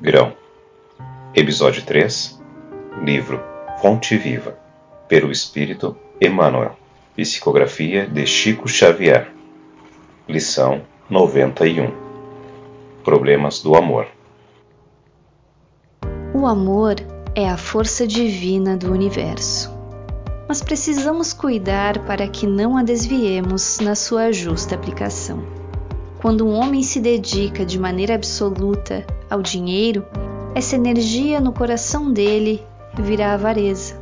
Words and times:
Grão. 0.00 0.32
Episódio 1.34 1.84
3. 1.84 2.40
Livro 3.02 3.42
Fonte 3.82 4.16
Viva. 4.16 4.56
Pelo 5.08 5.32
Espírito 5.32 5.96
Emmanuel. 6.20 6.76
Psicografia 7.16 8.06
de 8.06 8.24
Chico 8.24 8.68
Xavier. 8.68 9.28
Lição 10.28 10.82
91. 11.10 11.90
Problemas 13.02 13.60
do 13.60 13.74
amor. 13.74 14.06
O 16.32 16.46
amor 16.46 16.94
é 17.34 17.50
a 17.50 17.56
força 17.56 18.06
divina 18.06 18.76
do 18.76 18.92
universo. 18.92 19.76
Mas 20.48 20.62
precisamos 20.62 21.32
cuidar 21.32 22.04
para 22.06 22.28
que 22.28 22.46
não 22.46 22.76
a 22.76 22.84
desviemos 22.84 23.80
na 23.80 23.96
sua 23.96 24.30
justa 24.30 24.76
aplicação. 24.76 25.67
Quando 26.20 26.44
um 26.44 26.52
homem 26.52 26.82
se 26.82 26.98
dedica 26.98 27.64
de 27.64 27.78
maneira 27.78 28.16
absoluta 28.16 29.06
ao 29.30 29.40
dinheiro, 29.40 30.04
essa 30.52 30.74
energia 30.74 31.38
no 31.38 31.52
coração 31.52 32.12
dele 32.12 32.60
virá 32.98 33.34
avareza. 33.34 33.94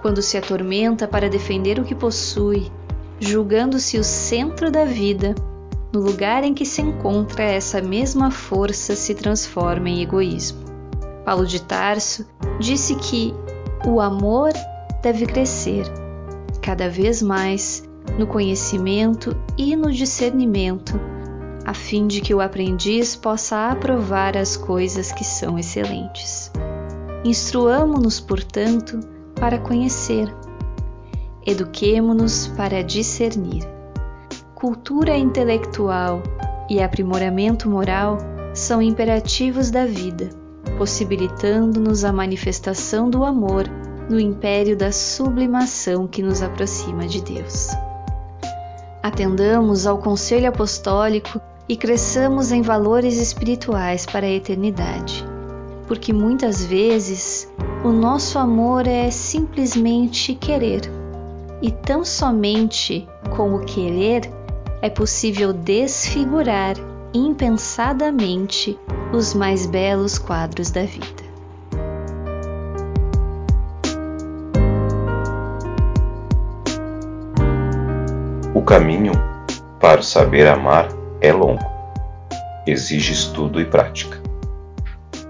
Quando 0.00 0.22
se 0.22 0.38
atormenta 0.38 1.06
para 1.06 1.28
defender 1.28 1.78
o 1.78 1.84
que 1.84 1.94
possui, 1.94 2.72
julgando-se 3.20 3.98
o 3.98 4.04
centro 4.04 4.70
da 4.70 4.86
vida, 4.86 5.34
no 5.92 6.00
lugar 6.00 6.42
em 6.42 6.54
que 6.54 6.64
se 6.64 6.80
encontra 6.80 7.44
essa 7.44 7.82
mesma 7.82 8.30
força 8.30 8.96
se 8.96 9.14
transforma 9.14 9.90
em 9.90 10.00
egoísmo. 10.00 10.58
Paulo 11.22 11.46
de 11.46 11.60
Tarso 11.60 12.26
disse 12.58 12.94
que 12.94 13.34
o 13.86 14.00
amor 14.00 14.52
deve 15.02 15.26
crescer 15.26 15.84
cada 16.62 16.88
vez 16.88 17.20
mais 17.20 17.86
no 18.18 18.26
conhecimento 18.26 19.36
e 19.58 19.76
no 19.76 19.92
discernimento 19.92 20.98
a 21.64 21.74
fim 21.74 22.06
de 22.06 22.20
que 22.20 22.34
o 22.34 22.40
aprendiz 22.40 23.14
possa 23.14 23.70
aprovar 23.70 24.36
as 24.36 24.56
coisas 24.56 25.12
que 25.12 25.24
são 25.24 25.58
excelentes. 25.58 26.50
Instruamo-nos, 27.24 28.20
portanto, 28.20 29.00
para 29.34 29.58
conhecer. 29.58 30.34
Eduquemo-nos 31.46 32.48
para 32.48 32.82
discernir. 32.82 33.64
Cultura 34.54 35.16
intelectual 35.16 36.22
e 36.68 36.80
aprimoramento 36.80 37.68
moral 37.68 38.18
são 38.54 38.82
imperativos 38.82 39.70
da 39.70 39.86
vida, 39.86 40.30
possibilitando-nos 40.78 42.04
a 42.04 42.12
manifestação 42.12 43.08
do 43.08 43.24
amor 43.24 43.68
no 44.08 44.18
império 44.18 44.76
da 44.76 44.92
sublimação 44.92 46.06
que 46.06 46.22
nos 46.22 46.42
aproxima 46.42 47.06
de 47.06 47.22
Deus. 47.22 47.68
Atendamos 49.02 49.86
ao 49.86 49.98
conselho 49.98 50.48
apostólico 50.48 51.40
e 51.68 51.76
cresçamos 51.76 52.52
em 52.52 52.62
valores 52.62 53.16
espirituais 53.16 54.04
para 54.06 54.26
a 54.26 54.30
eternidade. 54.30 55.24
Porque 55.86 56.12
muitas 56.12 56.64
vezes 56.64 57.50
o 57.84 57.90
nosso 57.90 58.38
amor 58.38 58.86
é 58.86 59.10
simplesmente 59.10 60.34
querer, 60.34 60.82
e 61.60 61.70
tão 61.70 62.04
somente 62.04 63.08
com 63.36 63.54
o 63.54 63.60
querer 63.60 64.30
é 64.80 64.90
possível 64.90 65.52
desfigurar 65.52 66.74
impensadamente 67.14 68.78
os 69.12 69.34
mais 69.34 69.66
belos 69.66 70.18
quadros 70.18 70.70
da 70.70 70.82
vida. 70.82 71.22
O 78.54 78.62
caminho 78.62 79.12
para 79.80 80.02
saber 80.02 80.46
amar 80.46 81.01
é 81.22 81.32
longo. 81.32 81.64
Exige 82.66 83.12
estudo 83.12 83.60
e 83.60 83.64
prática. 83.64 84.20